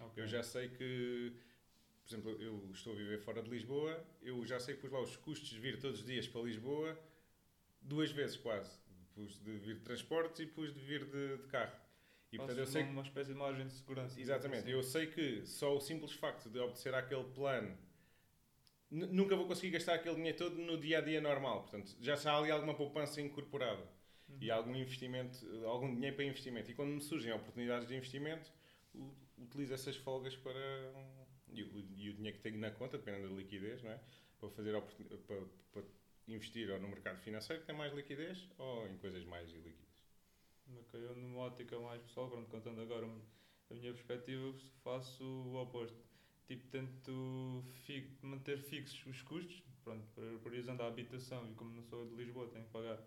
Ok. 0.00 0.16
Eu 0.16 0.26
já 0.26 0.42
sei 0.42 0.68
que, 0.68 1.34
por 2.02 2.08
exemplo, 2.14 2.30
eu 2.42 2.70
estou 2.72 2.92
a 2.94 2.96
viver 2.96 3.18
fora 3.20 3.42
de 3.42 3.50
Lisboa, 3.50 4.04
eu 4.22 4.44
já 4.46 4.60
sei 4.60 4.74
que 4.76 4.82
pus 4.82 4.92
lá 4.92 5.00
os 5.00 5.16
custos 5.16 5.48
de 5.50 5.60
vir 5.60 5.80
todos 5.80 6.00
os 6.00 6.06
dias 6.06 6.28
para 6.28 6.42
Lisboa 6.42 6.98
duas 7.84 8.10
vezes 8.10 8.36
quase. 8.36 8.70
Pus 9.14 9.38
de 9.44 9.58
vir 9.58 9.76
de 9.76 9.80
transportes 9.82 10.40
e 10.40 10.46
pus 10.46 10.74
de 10.74 10.80
vir 10.80 11.04
de, 11.04 11.36
de 11.36 11.46
carro. 11.48 11.76
E 12.32 12.36
portanto 12.36 12.58
eu 12.58 12.66
sei 12.66 12.82
uma, 12.82 12.90
uma 12.92 13.02
espécie 13.02 13.32
de 13.32 13.38
margem 13.38 13.66
de 13.66 13.72
segurança. 13.74 14.16
que, 14.16 14.22
exatamente, 14.22 14.62
Assim. 14.64 14.70
eu 14.72 14.82
sei 14.82 15.06
que 15.06 15.46
só 15.46 15.76
o 15.76 15.80
simples 15.80 16.12
facto 16.12 16.50
de 16.50 16.58
obedecer 16.58 16.92
àquele 16.94 17.24
plano 17.24 17.76
nu- 18.90 19.06
nunca 19.06 19.36
vou 19.36 19.46
conseguir 19.46 19.70
gastar 19.70 19.94
aquele 19.94 20.16
dinheiro 20.16 20.36
todo 20.38 20.56
no 20.56 20.76
dia 20.78 20.98
a 20.98 21.00
dia 21.00 21.20
normal. 21.20 21.62
Portanto, 21.62 21.94
já 22.00 22.14
há 22.14 22.38
ali 22.38 22.50
alguma 22.50 22.74
poupança 22.74 23.20
incorporada 23.20 23.82
Uhum. 24.26 24.38
e 24.40 24.50
algum 24.50 24.74
investimento, 24.74 25.38
algum 25.66 25.94
dinheiro 25.94 26.16
para 26.16 26.24
investimento. 26.24 26.70
E 26.70 26.74
quando 26.74 26.88
me 26.90 27.00
surgem 27.02 27.30
oportunidades 27.32 27.86
de 27.86 27.94
investimento, 27.94 28.50
utilizo 29.38 29.74
essas 29.74 29.96
folgas 29.96 30.34
para. 30.36 30.52
E 31.52 31.62
o, 31.62 31.78
e 31.96 32.10
o 32.10 32.14
dinheiro 32.14 32.36
que 32.38 32.42
tenho 32.42 32.58
na 32.58 32.70
conta, 32.70 32.96
dependendo 32.98 33.28
da 33.28 33.34
liquidez, 33.34 33.82
não 33.82 33.90
é? 33.90 34.00
Para 34.40 34.48
fazer 34.50 34.74
para 35.72 35.82
investir 36.28 36.70
ou 36.70 36.80
no 36.80 36.88
mercado 36.88 37.20
financeiro 37.20 37.60
que 37.62 37.66
tem 37.66 37.76
mais 37.76 37.92
liquidez 37.94 38.48
ou 38.58 38.86
em 38.88 38.96
coisas 38.98 39.24
mais 39.24 39.50
ilíquidas. 39.52 39.94
Ok, 40.78 40.94
eu 41.00 41.14
numa 41.16 41.40
ótica 41.42 41.78
mais 41.80 42.02
pessoal, 42.02 42.28
pronto, 42.30 42.48
contando 42.50 42.80
agora 42.80 43.06
a 43.70 43.74
minha 43.74 43.92
perspectiva, 43.92 44.52
faço 44.82 45.22
o 45.24 45.56
oposto. 45.62 45.98
Tipo, 46.46 46.66
tento 46.68 47.64
fi- 47.84 48.10
manter 48.22 48.58
fixos 48.58 49.04
os 49.06 49.22
custos, 49.22 49.62
pronto, 49.82 50.06
pri- 50.14 50.38
priorizando 50.42 50.82
a 50.82 50.88
habitação 50.88 51.50
e 51.50 51.54
como 51.54 51.70
não 51.74 51.82
sou 51.84 52.06
de 52.06 52.14
Lisboa, 52.16 52.48
tenho 52.48 52.64
que 52.64 52.70
pagar 52.70 52.98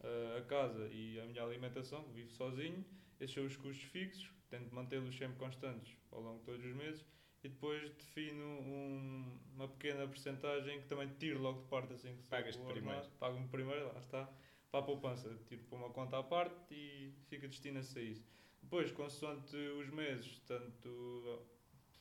ah, 0.00 0.38
a 0.38 0.42
casa 0.42 0.88
e 0.92 1.20
a 1.20 1.26
minha 1.26 1.42
alimentação, 1.42 2.04
vivo 2.12 2.30
sozinho, 2.30 2.84
esses 3.20 3.34
são 3.34 3.44
os 3.44 3.56
custos 3.56 3.84
fixos, 3.90 4.30
tento 4.48 4.74
mantê-los 4.74 5.16
sempre 5.16 5.38
constantes 5.38 5.96
ao 6.10 6.20
longo 6.20 6.38
de 6.40 6.44
todos 6.46 6.64
os 6.64 6.74
meses 6.74 7.04
e 7.44 7.48
depois 7.48 7.90
defino 7.94 8.44
um- 8.44 9.38
uma 9.54 9.68
pequena 9.68 10.06
porcentagem 10.06 10.80
que 10.80 10.88
também 10.88 11.08
tiro 11.18 11.40
logo 11.40 11.62
de 11.62 11.68
parte 11.68 11.92
assim 11.92 12.16
que 12.16 12.22
Pagas-te 12.24 12.60
primeiro. 12.64 12.98
Pago-me 13.18 13.48
primeiro, 13.48 13.86
lá 13.92 13.98
está 14.00 14.28
para 14.70 14.80
a 14.80 14.82
poupança. 14.82 15.34
Tiro 15.46 15.62
para 15.64 15.78
uma 15.78 15.90
conta 15.90 16.18
à 16.18 16.22
parte 16.22 16.74
e 16.74 17.12
fica 17.28 17.46
destina-se 17.48 17.98
a 17.98 18.02
isso. 18.02 18.26
Depois, 18.62 18.90
consoante 18.92 19.56
os 19.56 19.88
meses, 19.90 20.40
tanto 20.46 21.42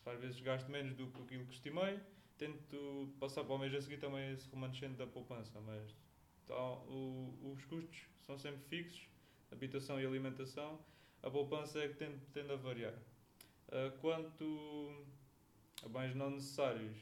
às 0.06 0.19
vezes 0.19 0.39
gasto 0.42 0.69
menos 0.69 0.95
do 0.95 1.07
que 1.07 1.22
aquilo 1.22 1.45
que 1.45 1.54
estimei, 1.54 2.00
tento 2.38 3.13
passar 3.19 3.44
para 3.44 3.56
o 3.56 3.57
mês 3.57 3.74
a 3.75 3.81
seguir 3.81 3.98
também 4.00 4.31
esse 4.31 4.50
remanescente 4.50 4.95
da 4.95 5.06
poupança, 5.06 5.60
mas 5.62 5.94
então, 6.44 6.78
o- 6.88 7.51
os 7.54 7.66
custos 7.66 8.06
são 8.22 8.38
sempre 8.38 8.62
fixos, 8.69 9.10
habitação 9.51 10.00
e 10.00 10.06
alimentação, 10.06 10.80
a 11.22 11.30
poupança 11.30 11.80
é 11.83 11.90
que 11.90 11.95
tende, 11.95 12.25
tende 12.28 12.51
a 12.54 12.56
variar. 12.56 12.94
Ah, 13.69 13.92
quanto 14.00 15.06
a 15.84 15.90
bens 15.90 16.16
não 16.16 16.30
necessários, 16.32 16.96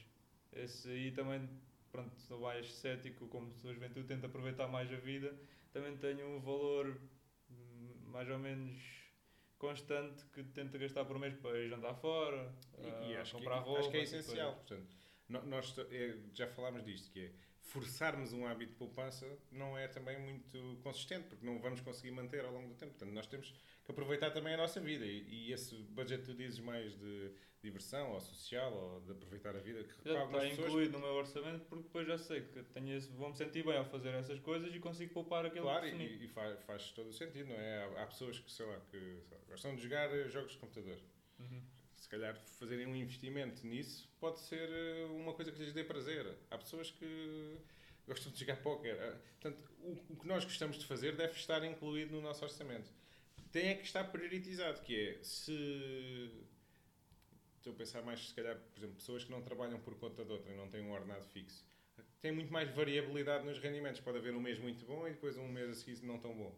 esse 0.53 0.89
aí 0.89 1.11
também, 1.11 1.49
pronto, 1.91 2.15
sou 2.21 2.39
mais 2.39 2.71
cético, 2.73 3.27
como 3.27 3.53
sou 3.55 3.73
juventude, 3.73 4.07
tento 4.07 4.25
aproveitar 4.25 4.67
mais 4.67 4.91
a 4.91 4.97
vida, 4.97 5.33
também 5.71 5.95
tenho 5.97 6.27
um 6.27 6.39
valor 6.39 6.97
hum, 7.49 7.95
mais 8.11 8.29
ou 8.29 8.39
menos 8.39 8.81
constante 9.57 10.23
que 10.33 10.43
tento 10.43 10.77
gastar 10.77 11.05
por 11.05 11.17
mês 11.17 11.33
para 11.35 11.57
ir 11.57 11.69
jantar 11.69 11.95
fora, 11.95 12.53
E, 12.77 13.11
e 13.11 13.15
ah, 13.15 13.21
acho, 13.21 13.31
que, 13.31 13.37
comprar 13.37 13.59
roupa. 13.59 13.79
acho 13.79 13.89
que 13.91 13.97
é 13.97 14.03
essencial. 14.03 14.53
Portanto, 14.55 14.95
nós 15.27 15.75
é, 15.91 16.17
já 16.33 16.47
falámos 16.47 16.83
disto, 16.83 17.11
que 17.11 17.19
é 17.19 17.31
forçarmos 17.65 18.31
um 18.31 18.45
hábito 18.45 18.73
de 18.73 18.77
poupança 18.77 19.25
não 19.51 19.77
é 19.77 19.87
também 19.87 20.19
muito 20.19 20.79
consistente, 20.83 21.27
porque 21.27 21.45
não 21.45 21.59
vamos 21.59 21.81
conseguir 21.81 22.11
manter 22.11 22.45
ao 22.45 22.51
longo 22.51 22.67
do 22.67 22.75
tempo. 22.75 22.91
Portanto, 22.91 23.13
nós 23.13 23.27
temos 23.27 23.53
que 23.83 23.91
aproveitar 23.91 24.31
também 24.31 24.53
a 24.53 24.57
nossa 24.57 24.79
vida. 24.79 25.05
E, 25.05 25.27
e 25.27 25.51
esse 25.51 25.75
budget 25.75 26.21
que 26.21 26.31
tu 26.31 26.37
dizes 26.37 26.59
mais 26.59 26.95
de 26.95 27.31
diversão, 27.61 28.11
ou 28.11 28.19
social, 28.21 28.71
ou 28.71 29.01
de 29.01 29.11
aproveitar 29.11 29.55
a 29.55 29.59
vida, 29.59 29.83
que 29.83 29.93
está 29.93 30.25
pessoas... 30.27 30.51
incluído 30.51 30.93
no 30.93 30.99
meu 30.99 31.15
orçamento 31.15 31.65
porque 31.65 31.83
depois 31.83 32.07
já 32.07 32.17
sei 32.17 32.41
que 32.41 32.63
tenho 32.63 32.95
esse, 32.95 33.09
vou-me 33.09 33.35
sentir 33.35 33.65
bem 33.65 33.75
ao 33.75 33.85
fazer 33.85 34.09
essas 34.09 34.39
coisas 34.39 34.73
e 34.73 34.79
consigo 34.79 35.13
poupar 35.13 35.45
aquilo 35.45 35.63
Claro, 35.63 35.87
e, 35.87 36.25
e 36.25 36.27
faz, 36.27 36.61
faz 36.61 36.91
todo 36.91 37.09
o 37.09 37.13
sentido, 37.13 37.49
não 37.49 37.55
é? 37.55 37.83
Há, 37.83 38.03
há 38.03 38.05
pessoas 38.05 38.39
que, 38.39 38.51
sei 38.51 38.65
lá, 38.67 38.79
que 38.91 38.99
sei 38.99 39.37
lá, 39.37 39.43
gostam 39.47 39.75
de 39.75 39.81
jogar 39.81 40.09
jogos 40.29 40.51
de 40.51 40.59
computador. 40.59 40.99
Uhum. 41.39 41.63
Se 41.95 42.09
calhar 42.09 42.35
fazerem 42.59 42.85
um 42.85 42.95
investimento 42.95 43.65
nisso 43.65 44.09
pode 44.19 44.39
ser 44.39 44.69
eh, 44.69 45.05
uma 45.11 45.33
coisa 45.33 45.51
que 45.51 45.59
lhes 45.59 45.73
dê 45.73 45.83
prazer. 45.83 46.37
Há 46.49 46.57
pessoas 46.57 46.91
que 46.91 47.57
gostam 48.07 48.31
de 48.31 48.39
jogar 48.39 48.57
póquer. 48.57 48.99
Ah, 48.99 49.17
Portanto, 49.39 49.71
o, 49.81 50.15
que 50.15 50.27
nós 50.27 50.43
gostamos 50.43 50.77
de 50.77 50.85
fazer 50.85 51.15
deve 51.15 51.33
estar 51.33 51.63
incluído 51.63 52.15
no 52.15 52.21
nosso 52.21 52.43
orçamento. 52.43 52.91
Tem 53.51 53.69
é 53.69 53.75
que 53.75 53.85
estar 53.85 54.03
prioritizado, 54.05 54.81
que 54.81 54.99
é 54.99 55.23
se 55.23 56.31
estou 57.57 57.73
a 57.73 57.75
pensar 57.75 58.01
mais, 58.03 58.27
se 58.27 58.33
calhar, 58.33 58.57
por 58.57 58.79
exemplo, 58.79 58.95
pessoas 58.95 59.23
que 59.23 59.31
não 59.31 59.41
trabalham 59.41 59.79
por 59.79 59.95
conta 59.95 60.23
de 60.23 60.31
outra 60.31 60.51
e 60.51 60.57
não 60.57 60.67
têm 60.67 60.81
um 60.81 60.91
ordenado 60.91 61.25
fixo. 61.25 61.65
Tem 62.21 62.31
muito 62.31 62.51
mais 62.51 62.69
variabilidade 62.69 63.45
nos 63.45 63.59
rendimentos. 63.59 64.01
Pode 64.01 64.17
haver 64.17 64.33
um 64.33 64.41
mês 64.41 64.59
muito 64.59 64.85
bom 64.85 65.07
e 65.07 65.11
depois 65.11 65.37
um 65.37 65.47
mês 65.47 65.69
a 65.69 65.73
seguir 65.73 66.03
não 66.03 66.19
tão 66.19 66.35
bom. 66.35 66.55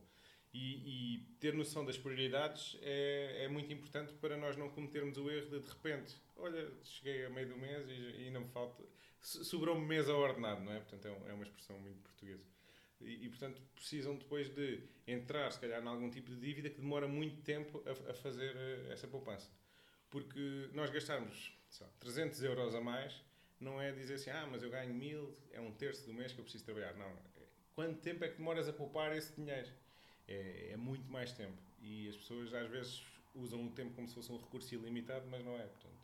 E, 0.54 1.16
e 1.16 1.20
ter 1.40 1.54
noção 1.54 1.86
das 1.86 1.98
prioridades 1.98 2.78
é, 2.82 3.44
é 3.44 3.48
muito 3.48 3.72
importante 3.72 4.14
para 4.14 4.38
nós 4.38 4.56
não 4.58 4.70
cometermos 4.70 5.18
o 5.18 5.30
erro 5.30 5.50
de 5.50 5.60
de 5.60 5.68
repente, 5.70 6.16
olha, 6.36 6.72
cheguei 6.84 7.26
a 7.26 7.30
meio 7.30 7.50
do 7.50 7.58
mês 7.58 7.88
e, 7.90 7.92
e 7.92 8.26
ainda 8.28 8.40
me 8.40 8.48
falta. 8.48 8.84
so- 9.22 9.44
Sobrou-me 9.44 9.86
mês 9.86 10.10
ao 10.10 10.20
ordenado, 10.20 10.64
não 10.64 10.72
é? 10.74 10.80
Portanto, 10.80 11.06
é, 11.08 11.12
um- 11.12 11.30
é 11.30 11.34
uma 11.34 11.44
expressão 11.44 11.78
muito 11.80 12.00
portuguesa. 12.02 12.44
E, 13.02 13.26
e, 13.26 13.30
portanto, 13.30 13.62
precisam 13.76 14.16
depois 14.16 14.50
de 14.50 14.82
entrar, 15.06 15.52
se 15.52 15.60
calhar, 15.60 15.84
em 15.84 15.88
algum 15.88 16.10
tipo 16.10 16.32
de 16.32 16.40
dívida 16.40 16.70
que 16.70 16.82
demora 16.82 17.08
muito 17.08 17.42
tempo 17.44 17.84
a, 17.86 18.12
a 18.12 18.14
fazer 18.16 18.56
eh, 18.56 18.88
essa 18.92 19.08
poupança. 19.08 19.50
Porque 20.10 20.70
nós 20.74 20.90
gastarmos 20.90 21.54
lá, 21.82 21.88
300 22.00 22.42
euros 22.44 22.74
a 22.74 22.82
mais 22.82 23.22
não 23.60 23.82
é 23.82 23.92
dizer 23.92 24.16
assim, 24.16 24.30
ah, 24.32 24.48
mas 24.50 24.64
eu 24.64 24.70
ganho 24.70 24.94
mil, 24.94 25.36
é 25.52 25.60
um 25.62 25.72
terço 25.72 26.06
do 26.08 26.14
mês 26.14 26.32
que 26.32 26.40
eu 26.40 26.44
preciso 26.44 26.66
trabalhar. 26.66 26.94
Não. 26.96 27.12
Quanto 27.74 28.00
tempo 28.02 28.24
é 28.24 28.30
que 28.30 28.38
demoras 28.38 28.68
a 28.68 28.74
poupar 28.74 29.16
esse 29.16 29.34
dinheiro? 29.36 29.70
É, 30.28 30.72
é 30.74 30.78
muito 30.78 31.10
mais 31.12 31.32
tempo. 31.32 31.58
E 31.82 32.10
as 32.10 32.16
pessoas 32.16 32.54
às 32.54 32.70
vezes 32.70 33.04
usam 33.36 33.66
o 33.66 33.72
tempo 33.72 33.94
como 33.96 34.08
se 34.08 34.16
fosse 34.16 34.32
um 34.32 34.38
recurso 34.38 34.74
ilimitado, 34.74 35.26
mas 35.30 35.44
não 35.44 35.56
é. 35.56 35.64
Portanto, 35.64 35.98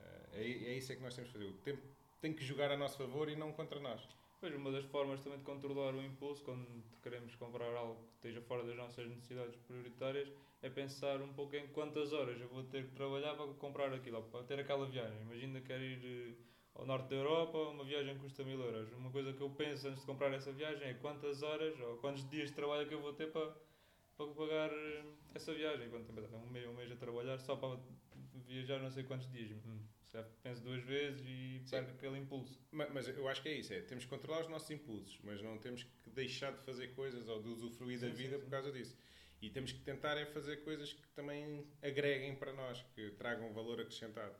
eh, 0.00 0.28
é, 0.32 0.40
é 0.42 0.78
isso 0.78 0.92
é 0.92 0.96
que 0.96 1.02
nós 1.02 1.14
temos 1.14 1.30
que 1.30 1.38
fazer. 1.38 1.50
O 1.50 1.54
tempo 1.58 1.82
tem 2.20 2.32
que 2.32 2.44
jogar 2.44 2.70
a 2.70 2.76
nosso 2.76 2.98
favor 2.98 3.28
e 3.28 3.36
não 3.36 3.52
contra 3.52 3.80
nós. 3.80 4.00
Pois, 4.40 4.54
uma 4.54 4.70
das 4.70 4.84
formas 4.84 5.20
também 5.20 5.38
de 5.38 5.44
controlar 5.44 5.94
o 5.94 6.02
impulso 6.02 6.44
quando 6.44 6.66
queremos 7.02 7.34
comprar 7.34 7.74
algo 7.74 7.96
que 7.96 8.14
esteja 8.14 8.40
fora 8.42 8.62
das 8.62 8.76
nossas 8.76 9.08
necessidades 9.08 9.56
prioritárias 9.66 10.30
é 10.62 10.70
pensar 10.70 11.20
um 11.20 11.32
pouco 11.32 11.56
em 11.56 11.66
quantas 11.68 12.12
horas 12.12 12.40
eu 12.40 12.48
vou 12.48 12.62
ter 12.62 12.84
que 12.86 12.94
trabalhar 12.94 13.34
para 13.34 13.52
comprar 13.54 13.92
aquilo, 13.92 14.22
para 14.24 14.44
ter 14.44 14.60
aquela 14.60 14.86
viagem. 14.86 15.20
Imagina 15.22 15.60
que 15.60 15.66
quero 15.66 15.82
ir 15.82 16.04
eh, 16.04 16.34
ao 16.78 16.86
norte 16.86 17.08
da 17.08 17.16
Europa, 17.16 17.58
uma 17.58 17.84
viagem 17.84 18.16
custa 18.18 18.44
mil 18.44 18.60
euros. 18.60 18.90
Uma 18.92 19.10
coisa 19.10 19.32
que 19.32 19.40
eu 19.40 19.50
penso 19.50 19.88
antes 19.88 20.00
de 20.00 20.06
comprar 20.06 20.32
essa 20.32 20.52
viagem 20.52 20.88
é 20.88 20.94
quantas 20.94 21.42
horas 21.42 21.78
ou 21.80 21.98
quantos 21.98 22.26
dias 22.30 22.48
de 22.50 22.54
trabalho 22.54 22.82
é 22.82 22.84
que 22.86 22.94
eu 22.94 23.02
vou 23.02 23.12
ter 23.12 23.32
para, 23.32 23.52
para 24.16 24.26
pagar 24.28 24.70
eh, 24.72 25.04
essa 25.34 25.52
viagem. 25.52 25.90
Quando 25.90 26.06
também 26.06 26.24
um 26.24 26.48
mês, 26.48 26.66
um 26.68 26.74
mês 26.74 26.92
a 26.92 26.96
trabalhar 26.96 27.36
só 27.38 27.56
para 27.56 27.78
viajar 28.46 28.78
não 28.78 28.90
sei 28.90 29.02
quantos 29.02 29.28
dias. 29.32 29.50
Hum, 29.66 29.80
penso 30.42 30.62
duas 30.62 30.80
vezes 30.84 31.20
e 31.26 31.60
Sim. 31.64 31.70
perco 31.70 31.90
aquele 31.90 32.18
impulso. 32.18 32.60
Ma- 32.70 32.88
Mas 32.90 33.08
eu 33.08 33.26
acho 33.26 33.42
que 33.42 33.48
é 33.48 33.54
isso, 33.54 33.72
é, 33.72 33.80
temos 33.80 34.04
que 34.04 34.10
controlar 34.10 34.42
os 34.42 34.48
nossos 34.48 34.70
impulsos, 34.70 35.18
mas 35.24 35.42
não 35.42 35.58
temos 35.58 35.82
que 35.82 36.10
deixar 36.10 36.52
de 36.52 36.62
fazer 36.64 36.94
coisas 36.94 37.28
ou 37.28 37.42
de 37.42 37.48
usufruir 37.48 37.98
da 37.98 38.06
Sim, 38.06 38.12
sim, 38.14 38.22
vida 38.22 38.36
sim. 38.36 38.44
por 38.44 38.50
causa 38.50 38.70
disso. 38.70 38.96
E 39.42 39.50
temos 39.50 39.72
que 39.72 39.80
tentar 39.80 40.16
é 40.16 40.26
fazer 40.26 40.58
coisas 40.58 40.92
que 40.92 41.08
também 41.08 41.66
agreguem 41.82 42.36
para 42.36 42.52
nós, 42.52 42.82
que 42.94 43.10
tragam 43.12 43.52
valor 43.52 43.80
acrescentado. 43.80 44.34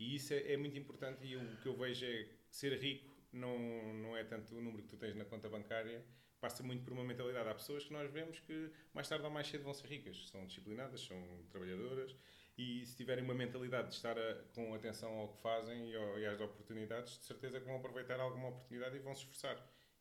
E 0.00 0.16
isso 0.16 0.34
é, 0.34 0.54
é 0.54 0.56
muito 0.56 0.76
importante 0.78 1.24
e 1.24 1.36
o 1.36 1.56
que 1.58 1.68
eu 1.68 1.76
vejo 1.76 2.04
é 2.06 2.26
ser 2.50 2.76
rico 2.80 3.08
não, 3.32 3.56
não 3.94 4.16
é 4.16 4.24
tanto 4.24 4.56
o 4.56 4.60
número 4.60 4.82
que 4.82 4.88
tu 4.88 4.96
tens 4.96 5.14
na 5.14 5.24
conta 5.24 5.48
bancária, 5.48 6.04
passa 6.40 6.62
muito 6.64 6.82
por 6.82 6.92
uma 6.92 7.04
mentalidade. 7.04 7.48
Há 7.48 7.54
pessoas 7.54 7.84
que 7.84 7.92
nós 7.92 8.10
vemos 8.10 8.40
que 8.40 8.72
mais 8.92 9.08
tarde 9.08 9.24
ou 9.24 9.30
mais 9.30 9.46
cedo 9.46 9.62
vão 9.62 9.74
ser 9.74 9.86
ricas, 9.86 10.28
são 10.30 10.44
disciplinadas, 10.46 11.02
são 11.02 11.16
trabalhadoras 11.50 12.16
e 12.58 12.84
se 12.86 12.96
tiverem 12.96 13.22
uma 13.22 13.34
mentalidade 13.34 13.90
de 13.90 13.94
estar 13.94 14.18
a- 14.18 14.34
com 14.54 14.74
atenção 14.74 15.12
ao 15.18 15.28
que 15.28 15.40
fazem 15.42 15.90
e, 15.90 15.96
ao- 15.96 16.18
e 16.18 16.26
às 16.26 16.40
oportunidades, 16.40 17.18
de 17.18 17.24
certeza 17.26 17.60
que 17.60 17.66
vão 17.66 17.76
aproveitar 17.76 18.18
alguma 18.20 18.48
oportunidade 18.48 18.96
e 18.96 18.98
vão 19.00 19.14
se 19.14 19.20
esforçar. 19.20 19.56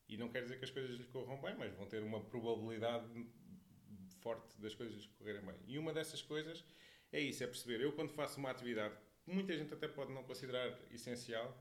E 0.07 0.17
não 0.17 0.29
quer 0.29 0.41
dizer 0.43 0.57
que 0.57 0.65
as 0.65 0.71
coisas 0.71 0.97
lhes 0.97 1.07
corram 1.07 1.39
bem, 1.39 1.55
mas 1.55 1.71
vão 1.75 1.85
ter 1.85 2.01
uma 2.01 2.19
probabilidade 2.23 3.07
forte 4.21 4.59
das 4.59 4.73
coisas 4.75 4.95
lhes 4.95 5.07
correrem 5.07 5.41
bem. 5.45 5.55
E 5.67 5.77
uma 5.77 5.93
dessas 5.93 6.21
coisas 6.21 6.65
é 7.11 7.19
isso, 7.19 7.43
é 7.43 7.47
perceber. 7.47 7.81
Eu 7.81 7.93
quando 7.93 8.11
faço 8.11 8.39
uma 8.39 8.49
atividade, 8.51 8.95
que 9.29 9.35
muita 9.35 9.55
gente 9.55 9.73
até 9.73 9.87
pode 9.87 10.11
não 10.11 10.23
considerar 10.23 10.77
essencial, 10.91 11.55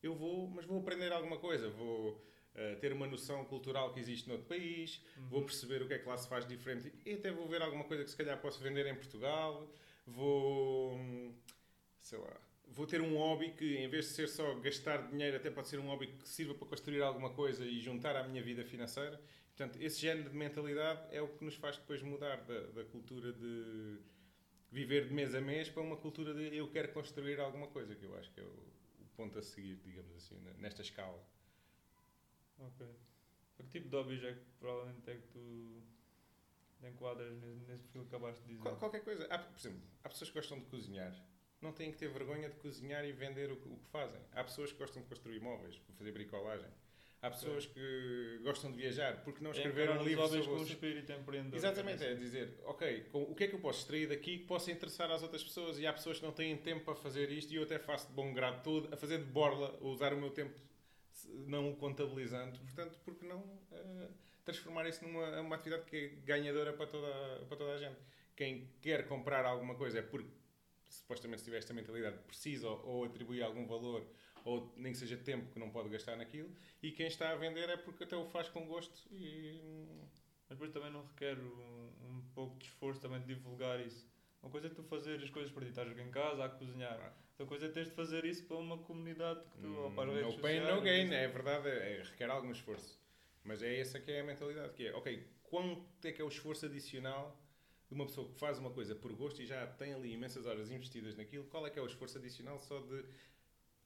eu 0.00 0.14
vou, 0.14 0.48
mas 0.48 0.64
vou 0.64 0.78
aprender 0.78 1.12
alguma 1.12 1.38
coisa, 1.38 1.68
vou 1.68 2.24
eh, 2.54 2.76
ter 2.76 2.92
uma 2.92 3.06
noção 3.06 3.44
cultural 3.44 3.92
que 3.92 3.98
existe 3.98 4.28
noutro 4.28 4.46
país, 4.46 5.02
vou 5.28 5.42
perceber 5.42 5.82
o 5.82 5.88
que 5.88 5.94
é 5.94 5.98
que 5.98 6.08
lá 6.08 6.16
se 6.16 6.28
faz 6.28 6.46
diferente 6.46 6.92
e 7.04 7.14
até 7.14 7.32
vou 7.32 7.48
ver 7.48 7.60
alguma 7.60 7.84
coisa 7.84 8.04
que 8.04 8.10
se 8.10 8.16
calhar 8.16 8.40
posso 8.40 8.62
vender 8.62 8.86
em 8.86 8.94
Portugal, 8.94 9.68
vou, 10.06 10.96
sei 11.98 12.18
lá, 12.18 12.40
vou 12.68 12.86
ter 12.86 13.00
um 13.00 13.16
hobby 13.16 13.50
que 13.50 13.76
em 13.76 13.88
vez 13.88 14.06
de 14.06 14.12
ser 14.12 14.28
só 14.28 14.54
gastar 14.60 15.08
dinheiro, 15.08 15.36
até 15.36 15.50
pode 15.50 15.68
ser 15.68 15.80
um 15.80 15.88
hobby 15.88 16.06
que 16.06 16.28
sirva 16.28 16.54
para 16.54 16.68
construir 16.68 17.02
alguma 17.02 17.30
coisa 17.30 17.64
e 17.64 17.80
juntar 17.80 18.14
à 18.14 18.22
minha 18.22 18.42
vida 18.42 18.64
financeira. 18.64 19.20
Portanto, 19.56 19.82
esse 19.82 20.00
género 20.00 20.30
de 20.30 20.36
mentalidade 20.36 21.00
é 21.10 21.20
o 21.20 21.26
que 21.26 21.44
nos 21.44 21.56
faz 21.56 21.76
depois 21.76 22.00
mudar 22.00 22.36
da, 22.42 22.60
da 22.68 22.84
cultura 22.84 23.32
de 23.32 23.98
viver 24.70 25.08
de 25.08 25.14
mês 25.14 25.34
a 25.34 25.40
mês 25.40 25.68
para 25.68 25.82
uma 25.82 25.96
cultura 25.96 26.34
de 26.34 26.56
eu 26.56 26.70
quero 26.70 26.92
construir 26.92 27.40
alguma 27.40 27.68
coisa, 27.68 27.94
que 27.94 28.04
eu 28.04 28.16
acho 28.16 28.30
que 28.32 28.40
é 28.40 28.44
o, 28.44 28.46
o 29.00 29.06
ponto 29.16 29.38
a 29.38 29.42
seguir, 29.42 29.76
digamos 29.84 30.14
assim, 30.16 30.38
ne- 30.40 30.54
nesta 30.54 30.82
escala. 30.82 31.22
Ok. 32.58 32.86
Que 33.56 33.62
tipo 33.68 33.88
de 33.88 33.96
hobbies 33.96 34.22
é 34.24 34.34
que 34.34 34.44
provavelmente 34.60 35.10
é 35.10 35.16
que 35.16 35.26
tu 35.28 35.82
enquadras 36.82 37.32
nesse, 37.40 37.60
nesse 37.66 37.82
perfil 37.84 38.02
que 38.02 38.08
acabaste 38.14 38.42
de 38.42 38.48
dizer? 38.50 38.62
Qual- 38.62 38.76
qualquer 38.76 39.02
coisa. 39.04 39.26
Há, 39.30 39.38
por 39.38 39.58
exemplo, 39.58 39.80
há 40.04 40.08
pessoas 40.08 40.30
que 40.30 40.36
gostam 40.38 40.58
de 40.60 40.66
cozinhar. 40.66 41.14
Não 41.60 41.72
têm 41.72 41.90
que 41.90 41.98
ter 41.98 42.08
vergonha 42.08 42.48
de 42.48 42.56
cozinhar 42.56 43.04
e 43.04 43.12
vender 43.12 43.50
o, 43.50 43.54
o 43.54 43.78
que 43.78 43.88
fazem. 43.90 44.20
Há 44.32 44.44
pessoas 44.44 44.70
que 44.70 44.78
gostam 44.78 45.02
de 45.02 45.08
construir 45.08 45.40
móveis, 45.40 45.76
fazer 45.96 46.12
bricolagem. 46.12 46.70
Há 47.20 47.30
pessoas 47.30 47.66
que 47.66 48.40
gostam 48.44 48.70
de 48.70 48.76
viajar 48.76 49.24
porque 49.24 49.42
não 49.42 49.50
escreveram 49.50 49.94
Encarar 49.94 50.04
um 50.04 50.08
livro 50.08 50.28
sobre 50.28 50.44
com 50.46 50.52
o 50.54 50.62
espírito 50.62 51.12
empreendedor. 51.12 51.56
Exatamente, 51.56 52.04
é 52.04 52.14
sim. 52.14 52.20
dizer, 52.20 52.60
ok, 52.64 53.04
com- 53.10 53.22
o 53.24 53.34
que 53.34 53.44
é 53.44 53.48
que 53.48 53.54
eu 53.56 53.58
posso 53.58 53.80
extrair 53.80 54.08
daqui 54.08 54.38
que 54.38 54.44
possa 54.44 54.70
interessar 54.70 55.10
às 55.10 55.22
outras 55.22 55.42
pessoas? 55.42 55.80
E 55.80 55.86
há 55.86 55.92
pessoas 55.92 56.18
que 56.20 56.24
não 56.24 56.32
têm 56.32 56.56
tempo 56.56 56.84
para 56.84 56.94
fazer 56.94 57.30
isto 57.32 57.52
e 57.52 57.56
eu 57.56 57.64
até 57.64 57.76
faço 57.78 58.06
de 58.06 58.12
bom 58.12 58.32
grado 58.32 58.62
todo, 58.62 58.92
a 58.94 58.96
fazer 58.96 59.18
de 59.18 59.24
borla, 59.24 59.76
usar 59.82 60.12
o 60.12 60.16
meu 60.16 60.30
tempo 60.30 60.54
não 61.46 61.70
o 61.70 61.76
contabilizando. 61.76 62.56
Portanto, 62.60 62.98
por 63.04 63.16
que 63.16 63.26
não 63.26 63.44
eh, 63.72 64.08
transformar 64.44 64.88
isso 64.88 65.04
numa 65.04 65.40
uma 65.40 65.56
atividade 65.56 65.84
que 65.86 65.96
é 65.96 66.08
ganhadora 66.24 66.72
para 66.72 66.86
toda, 66.86 67.44
para 67.48 67.56
toda 67.56 67.72
a 67.72 67.78
gente? 67.78 67.98
Quem 68.36 68.70
quer 68.80 69.08
comprar 69.08 69.44
alguma 69.44 69.74
coisa 69.74 69.98
é 69.98 70.02
porque 70.02 70.30
supostamente 70.88 71.40
se 71.40 71.44
tiver 71.46 71.58
esta 71.58 71.74
mentalidade 71.74 72.18
precisa 72.18 72.68
ou, 72.68 72.86
ou 72.86 73.04
atribui 73.04 73.42
algum 73.42 73.66
valor 73.66 74.06
ou 74.44 74.72
nem 74.76 74.92
que 74.92 74.98
seja 74.98 75.16
tempo 75.16 75.50
que 75.52 75.58
não 75.58 75.70
pode 75.70 75.88
gastar 75.88 76.16
naquilo 76.16 76.50
e 76.82 76.92
quem 76.92 77.06
está 77.06 77.30
a 77.30 77.36
vender 77.36 77.68
é 77.68 77.76
porque 77.76 78.04
até 78.04 78.16
o 78.16 78.24
faz 78.26 78.48
com 78.48 78.66
gosto 78.66 79.06
e 79.10 79.60
hum, 79.62 80.06
Mas 80.48 80.58
depois 80.58 80.70
também 80.70 80.90
não 80.90 81.04
requer 81.04 81.38
um, 81.38 81.90
um 82.08 82.22
pouco 82.34 82.56
de 82.58 82.64
esforço 82.66 83.00
também 83.00 83.20
de 83.20 83.26
divulgar 83.26 83.80
isso. 83.80 84.08
Uma 84.42 84.50
coisa 84.50 84.68
é 84.68 84.70
tu 84.70 84.82
fazer 84.84 85.22
as 85.22 85.30
coisas 85.30 85.52
para 85.52 85.64
ti, 85.64 85.70
estás 85.70 85.98
em 85.98 86.10
casa 86.10 86.44
a 86.44 86.48
cozinhar. 86.48 87.14
Outra 87.30 87.46
coisa 87.46 87.66
é 87.66 87.68
teres 87.68 87.88
de 87.88 87.94
fazer 87.94 88.24
isso 88.24 88.44
para 88.46 88.56
uma 88.56 88.78
comunidade 88.78 89.40
que 89.50 89.58
tu, 89.58 89.74
ou 89.74 89.90
para 89.92 90.10
as 90.10 90.16
redes 90.16 90.34
no 90.36 90.40
pain, 90.40 90.60
no 90.60 90.80
gain, 90.80 91.12
é 91.12 91.28
verdade, 91.28 91.68
é, 91.68 92.02
requer 92.02 92.30
algum 92.30 92.50
esforço. 92.50 92.98
Mas 93.44 93.62
é 93.62 93.78
essa 93.78 94.00
que 94.00 94.10
é 94.10 94.20
a 94.20 94.24
mentalidade, 94.24 94.72
que 94.74 94.86
é, 94.86 94.94
ok, 94.94 95.26
quanto 95.42 96.04
é 96.04 96.12
que 96.12 96.20
é 96.20 96.24
o 96.24 96.28
esforço 96.28 96.66
adicional 96.66 97.40
de 97.88 97.94
uma 97.94 98.06
pessoa 98.06 98.28
que 98.28 98.38
faz 98.38 98.58
uma 98.58 98.70
coisa 98.70 98.94
por 98.94 99.12
gosto 99.14 99.40
e 99.40 99.46
já 99.46 99.66
tem 99.66 99.94
ali 99.94 100.12
imensas 100.12 100.46
horas 100.46 100.70
investidas 100.70 101.16
naquilo, 101.16 101.44
qual 101.44 101.66
é 101.66 101.70
que 101.70 101.78
é 101.78 101.82
o 101.82 101.86
esforço 101.86 102.18
adicional 102.18 102.58
só 102.60 102.80
de 102.80 103.04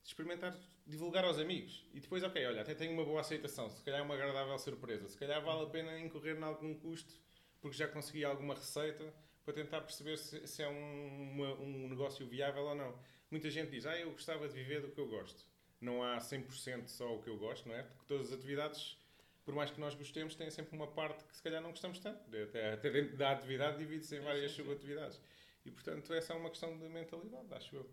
experimentar, 0.03 0.57
divulgar 0.85 1.25
aos 1.25 1.39
amigos. 1.39 1.85
E 1.93 1.99
depois, 1.99 2.23
ok, 2.23 2.45
olha, 2.45 2.61
até 2.61 2.73
tenho 2.75 2.93
uma 2.93 3.05
boa 3.05 3.21
aceitação, 3.21 3.69
se 3.69 3.81
calhar 3.83 3.99
é 4.01 4.03
uma 4.03 4.13
agradável 4.15 4.57
surpresa, 4.59 5.07
se 5.07 5.17
calhar 5.17 5.41
vale 5.41 5.63
a 5.63 5.69
pena 5.69 5.99
incorrer 5.99 6.37
em 6.37 6.43
algum 6.43 6.73
custo, 6.75 7.13
porque 7.61 7.77
já 7.77 7.87
consegui 7.87 8.25
alguma 8.25 8.53
receita, 8.55 9.13
para 9.43 9.53
tentar 9.53 9.81
perceber 9.81 10.17
se, 10.17 10.45
se 10.47 10.61
é 10.63 10.69
um, 10.69 11.31
uma- 11.33 11.53
um 11.59 11.89
negócio 11.89 12.25
viável 12.25 12.63
ou 12.63 12.75
não. 12.75 12.97
Muita 13.29 13.49
gente 13.49 13.71
diz, 13.71 13.85
ah, 13.85 13.97
eu 13.97 14.11
gostava 14.11 14.47
de 14.47 14.53
viver 14.53 14.81
do 14.81 14.89
que 14.89 14.99
eu 14.99 15.07
gosto. 15.07 15.45
Não 15.81 16.01
há 16.01 16.19
100% 16.19 16.87
só 16.89 17.13
o 17.13 17.21
que 17.21 17.29
eu 17.29 17.37
gosto, 17.37 17.67
não 17.67 17.75
é? 17.75 17.83
Porque 17.83 18.05
todas 18.07 18.27
as 18.27 18.33
atividades, 18.39 18.97
por 19.43 19.53
mais 19.53 19.69
que 19.69 19.79
nós 19.81 19.95
gostemos, 19.95 20.33
têm 20.35 20.49
sempre 20.49 20.75
uma 20.75 20.87
parte 20.87 21.23
que 21.25 21.35
se 21.35 21.41
calhar 21.43 21.61
não 21.61 21.71
gostamos 21.71 21.99
tanto. 21.99 22.21
Até, 22.43 22.73
até 22.73 22.89
dentro 22.89 23.17
da 23.17 23.31
atividade 23.31 23.77
divide-se 23.79 24.15
em 24.15 24.21
várias 24.21 24.51
subatividades. 24.53 25.19
E, 25.65 25.71
portanto, 25.71 26.13
essa 26.13 26.33
é 26.33 26.35
uma 26.37 26.49
questão 26.49 26.77
de 26.77 26.87
mentalidade, 26.87 27.53
acho 27.53 27.75
eu. 27.75 27.89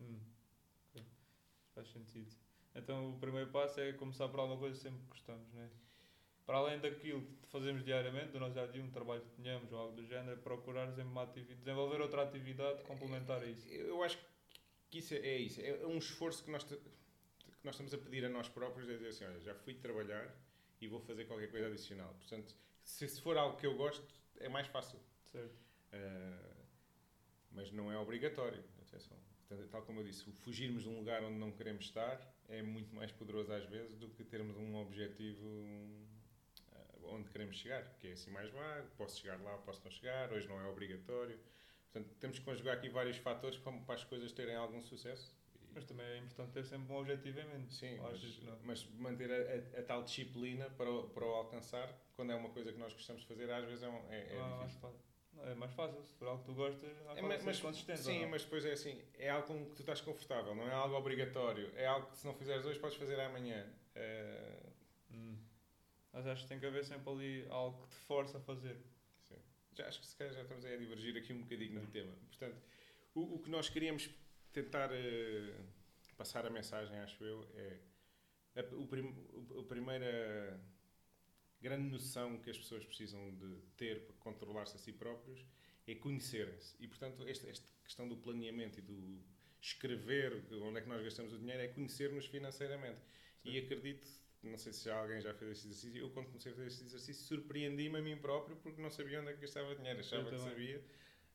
Hum. 0.00 0.27
Faz 1.78 1.92
sentido. 1.92 2.34
Então 2.74 3.10
o 3.10 3.18
primeiro 3.20 3.50
passo 3.50 3.78
é 3.80 3.92
começar 3.92 4.26
por 4.28 4.40
alguma 4.40 4.58
coisa 4.58 4.76
que 4.76 4.82
sempre 4.82 5.00
gostamos, 5.08 5.52
né? 5.52 5.70
Para 6.44 6.58
além 6.58 6.80
daquilo 6.80 7.22
que 7.22 7.46
fazemos 7.46 7.84
diariamente, 7.84 8.32
do 8.32 8.40
nosso 8.40 8.54
dia 8.54 8.64
a 8.64 8.66
dia, 8.66 8.82
um 8.82 8.90
trabalho 8.90 9.20
que 9.20 9.30
tenhamos 9.40 9.72
ou 9.72 9.78
algo 9.78 9.94
do 9.94 10.04
género, 10.04 10.32
é 10.32 10.36
procurar 10.42 10.88
sempre 10.88 11.04
uma 11.04 11.22
atividade, 11.22 11.60
desenvolver 11.60 12.00
outra 12.00 12.22
atividade 12.22 12.82
complementar 12.82 13.40
a 13.42 13.46
isso. 13.46 13.68
Eu 13.68 14.02
acho 14.02 14.18
que 14.90 14.98
isso 14.98 15.14
é, 15.14 15.18
é 15.18 15.38
isso. 15.38 15.60
É 15.60 15.86
um 15.86 15.98
esforço 15.98 16.42
que 16.44 16.50
nós, 16.50 16.64
te- 16.64 16.74
que 16.76 17.64
nós 17.64 17.74
estamos 17.76 17.94
a 17.94 17.98
pedir 17.98 18.24
a 18.24 18.28
nós 18.28 18.48
próprios, 18.48 18.88
é 18.88 18.94
dizer 18.94 19.08
assim, 19.10 19.24
olha, 19.26 19.40
já 19.40 19.54
fui 19.54 19.74
trabalhar 19.74 20.34
e 20.80 20.88
vou 20.88 20.98
fazer 20.98 21.26
qualquer 21.26 21.48
coisa 21.48 21.68
adicional. 21.68 22.12
Portanto, 22.14 22.56
se, 22.82 23.06
se 23.06 23.20
for 23.20 23.36
algo 23.38 23.56
que 23.56 23.66
eu 23.66 23.76
gosto, 23.76 24.04
é 24.40 24.48
mais 24.48 24.66
fácil. 24.66 24.98
Certo. 25.30 25.54
Uh, 25.92 26.64
mas 27.52 27.70
não 27.70 27.92
é 27.92 27.96
obrigatório. 27.96 28.64
Atenção. 28.80 29.16
Tal 29.70 29.82
como 29.82 30.00
eu 30.00 30.04
disse, 30.04 30.28
o 30.28 30.32
fugirmos 30.32 30.82
de 30.82 30.88
um 30.88 30.98
lugar 30.98 31.22
onde 31.22 31.38
não 31.38 31.50
queremos 31.50 31.84
estar 31.86 32.20
é 32.48 32.62
muito 32.62 32.94
mais 32.94 33.10
poderoso 33.12 33.52
às 33.52 33.64
vezes 33.66 33.96
do 33.96 34.08
que 34.10 34.22
termos 34.24 34.56
um 34.56 34.76
objetivo 34.76 35.46
uh, 35.46 37.06
onde 37.14 37.30
queremos 37.30 37.56
chegar, 37.56 37.82
que 37.98 38.08
é 38.08 38.12
assim 38.12 38.30
mais 38.30 38.50
vago, 38.50 38.88
posso 38.96 39.20
chegar 39.20 39.40
lá, 39.42 39.56
posso 39.58 39.82
não 39.84 39.90
chegar, 39.90 40.32
hoje 40.32 40.46
não 40.48 40.60
é 40.60 40.66
obrigatório. 40.66 41.38
Portanto, 41.90 42.14
temos 42.20 42.38
que 42.38 42.44
conjugar 42.44 42.76
aqui 42.76 42.88
vários 42.88 43.16
fatores 43.16 43.58
para, 43.58 43.72
para 43.72 43.94
as 43.94 44.04
coisas 44.04 44.32
terem 44.32 44.54
algum 44.56 44.82
sucesso. 44.82 45.34
Mas 45.74 45.84
também 45.84 46.04
é 46.06 46.18
importante 46.18 46.52
ter 46.52 46.64
sempre 46.64 46.92
um 46.92 46.96
objetivo 46.96 47.40
em 47.40 47.44
mente. 47.46 47.72
Sim, 47.74 47.98
mas, 48.00 48.40
mas 48.64 48.84
manter 48.98 49.30
a, 49.30 49.78
a- 49.78 49.80
a 49.80 49.82
tal 49.84 50.02
disciplina 50.02 50.68
para 50.70 50.90
o, 50.90 51.08
para 51.10 51.24
o 51.24 51.28
alcançar, 51.28 51.94
quando 52.16 52.32
é 52.32 52.34
uma 52.34 52.50
coisa 52.50 52.72
que 52.72 52.78
nós 52.78 52.92
gostamos 52.92 53.22
de 53.22 53.28
fazer, 53.28 53.50
às 53.50 53.64
vezes 53.64 53.82
é, 53.82 53.86
é, 54.10 54.34
é 54.34 54.38
mais 54.40 54.68
difícil. 54.68 54.80
É 55.44 55.54
mais 55.54 55.72
fácil. 55.74 56.02
Se 56.02 56.14
for 56.14 56.28
algo 56.28 56.40
que 56.42 56.46
tu 56.46 56.54
gostas, 56.54 56.90
É, 57.14 57.18
é, 57.18 57.22
mas, 57.22 57.42
mas- 57.44 57.60
consistente. 57.60 58.00
sim, 58.00 58.26
mas 58.26 58.42
depois 58.44 58.64
é 58.64 58.72
assim, 58.72 59.00
é 59.14 59.30
algo 59.30 59.46
com 59.46 59.64
que 59.66 59.76
tu 59.76 59.80
estás 59.80 60.00
confortável, 60.00 60.54
não 60.54 60.68
é 60.68 60.72
algo 60.72 60.94
obrigatório, 60.96 61.70
é 61.76 61.86
algo 61.86 62.10
que 62.10 62.16
se 62.18 62.26
não 62.26 62.34
fizeres 62.34 62.64
hoje 62.66 62.78
podes 62.78 62.96
fazer 62.96 63.18
amanhã. 63.20 63.66
É, 63.94 64.62
Hum. 65.10 65.36
Mas 66.12 66.26
acho 66.26 66.42
que 66.42 66.48
tem 66.48 66.58
que 66.60 66.66
haver 66.66 66.84
sempre 66.84 67.10
ali 67.10 67.46
algo 67.48 67.80
que 67.82 67.88
te 67.88 67.96
força 67.96 68.38
a 68.38 68.40
fazer. 68.40 68.76
sim. 69.22 69.36
Já 69.72 69.86
acho 69.88 70.00
que 70.00 70.06
se 70.06 70.16
calhar 70.16 70.34
já 70.34 70.42
estamos 70.42 70.64
a 70.64 70.76
divergir 70.76 71.16
aqui 71.16 71.32
um 71.32 71.42
bocadinho 71.42 71.80
do 71.80 71.86
tema. 71.86 72.12
Portanto, 72.28 72.56
o, 73.14 73.36
o 73.36 73.38
que 73.38 73.50
nós 73.50 73.68
queríamos 73.70 74.10
tentar 74.52 74.90
eh, 74.92 75.54
passar 76.16 76.44
a 76.46 76.50
mensagem, 76.50 76.98
acho 76.98 77.22
eu, 77.24 77.46
é 77.54 77.78
a, 78.56 78.74
o 78.74 78.86
prim, 78.86 79.14
o- 79.32 79.60
a 79.60 79.64
primeira 79.64 80.60
grande 81.60 81.88
noção 81.90 82.38
que 82.38 82.50
as 82.50 82.58
pessoas 82.58 82.84
precisam 82.84 83.34
de 83.34 83.56
ter 83.76 84.06
para 84.06 84.16
controlar-se 84.16 84.76
a 84.76 84.78
si 84.78 84.92
próprios 84.92 85.44
é 85.86 85.94
conhecerem-se. 85.94 86.74
E, 86.78 86.86
portanto, 86.86 87.26
esta, 87.26 87.48
esta 87.48 87.66
questão 87.82 88.08
do 88.08 88.16
planeamento 88.16 88.78
e 88.78 88.82
do 88.82 89.22
escrever 89.60 90.44
onde 90.62 90.78
é 90.78 90.80
que 90.82 90.88
nós 90.88 91.02
gastamos 91.02 91.32
o 91.32 91.38
dinheiro 91.38 91.62
é 91.62 91.68
conhecer-nos 91.68 92.26
financeiramente. 92.26 93.00
E 93.44 93.58
acredito, 93.58 94.06
não 94.42 94.58
sei 94.58 94.72
se 94.72 94.90
alguém 94.90 95.20
já 95.20 95.34
fez 95.34 95.52
este 95.52 95.68
exercício, 95.68 96.00
eu 96.00 96.10
quando 96.10 96.26
comecei 96.26 96.52
a 96.52 96.54
fazer 96.54 96.68
este 96.68 96.84
exercício 96.84 97.24
surpreendi-me 97.24 97.98
a 97.98 98.02
mim 98.02 98.16
próprio 98.18 98.56
porque 98.56 98.80
não 98.80 98.90
sabia 98.90 99.20
onde 99.20 99.30
é 99.30 99.34
que 99.34 99.40
gastava 99.40 99.74
dinheiro. 99.74 100.00
Achava 100.00 100.30
que 100.30 100.38
sabia, 100.38 100.84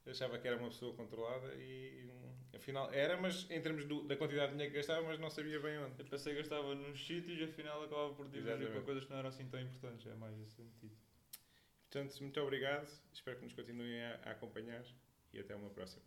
achava 0.06 0.38
que 0.38 0.48
era 0.48 0.58
uma 0.58 0.70
pessoa 0.70 0.96
controlada 0.96 1.53
e 1.56 2.06
hum, 2.06 2.33
afinal 2.55 2.91
era, 2.93 3.17
mas 3.17 3.45
em 3.50 3.60
termos 3.62 3.86
do- 3.86 4.03
da 4.03 4.15
quantidade 4.15 4.48
de 4.48 4.51
dinheiro 4.53 4.72
que 4.72 4.77
gastava, 4.77 5.01
mas 5.07 5.19
não 5.19 5.29
sabia 5.29 5.60
bem 5.60 5.77
onde. 5.79 6.00
Eu 6.00 6.05
pensei 6.05 6.33
que 6.33 6.39
gastava 6.39 6.74
nos 6.75 7.05
sítios 7.05 7.39
e 7.39 7.43
afinal 7.43 7.83
acabava 7.83 8.13
por 8.13 8.27
divergir 8.27 8.67
para 8.74 8.81
coisas 8.81 9.03
que 9.05 9.10
não 9.12 9.17
eram 9.17 9.29
assim 9.29 9.48
tão 9.48 9.60
importantes. 9.60 10.05
É 10.07 10.15
mais 10.15 10.38
esse 10.39 10.55
sentido. 10.55 10.95
Portanto, 11.89 12.19
muito 12.22 12.39
obrigado. 12.41 12.88
Espero 13.13 13.38
que 13.38 13.43
nos 13.45 13.53
continuem 13.53 14.01
a, 14.03 14.19
a 14.25 14.31
acompanhar 14.31 14.83
e 15.33 15.39
até 15.39 15.55
uma 15.55 15.69
próxima. 15.69 16.03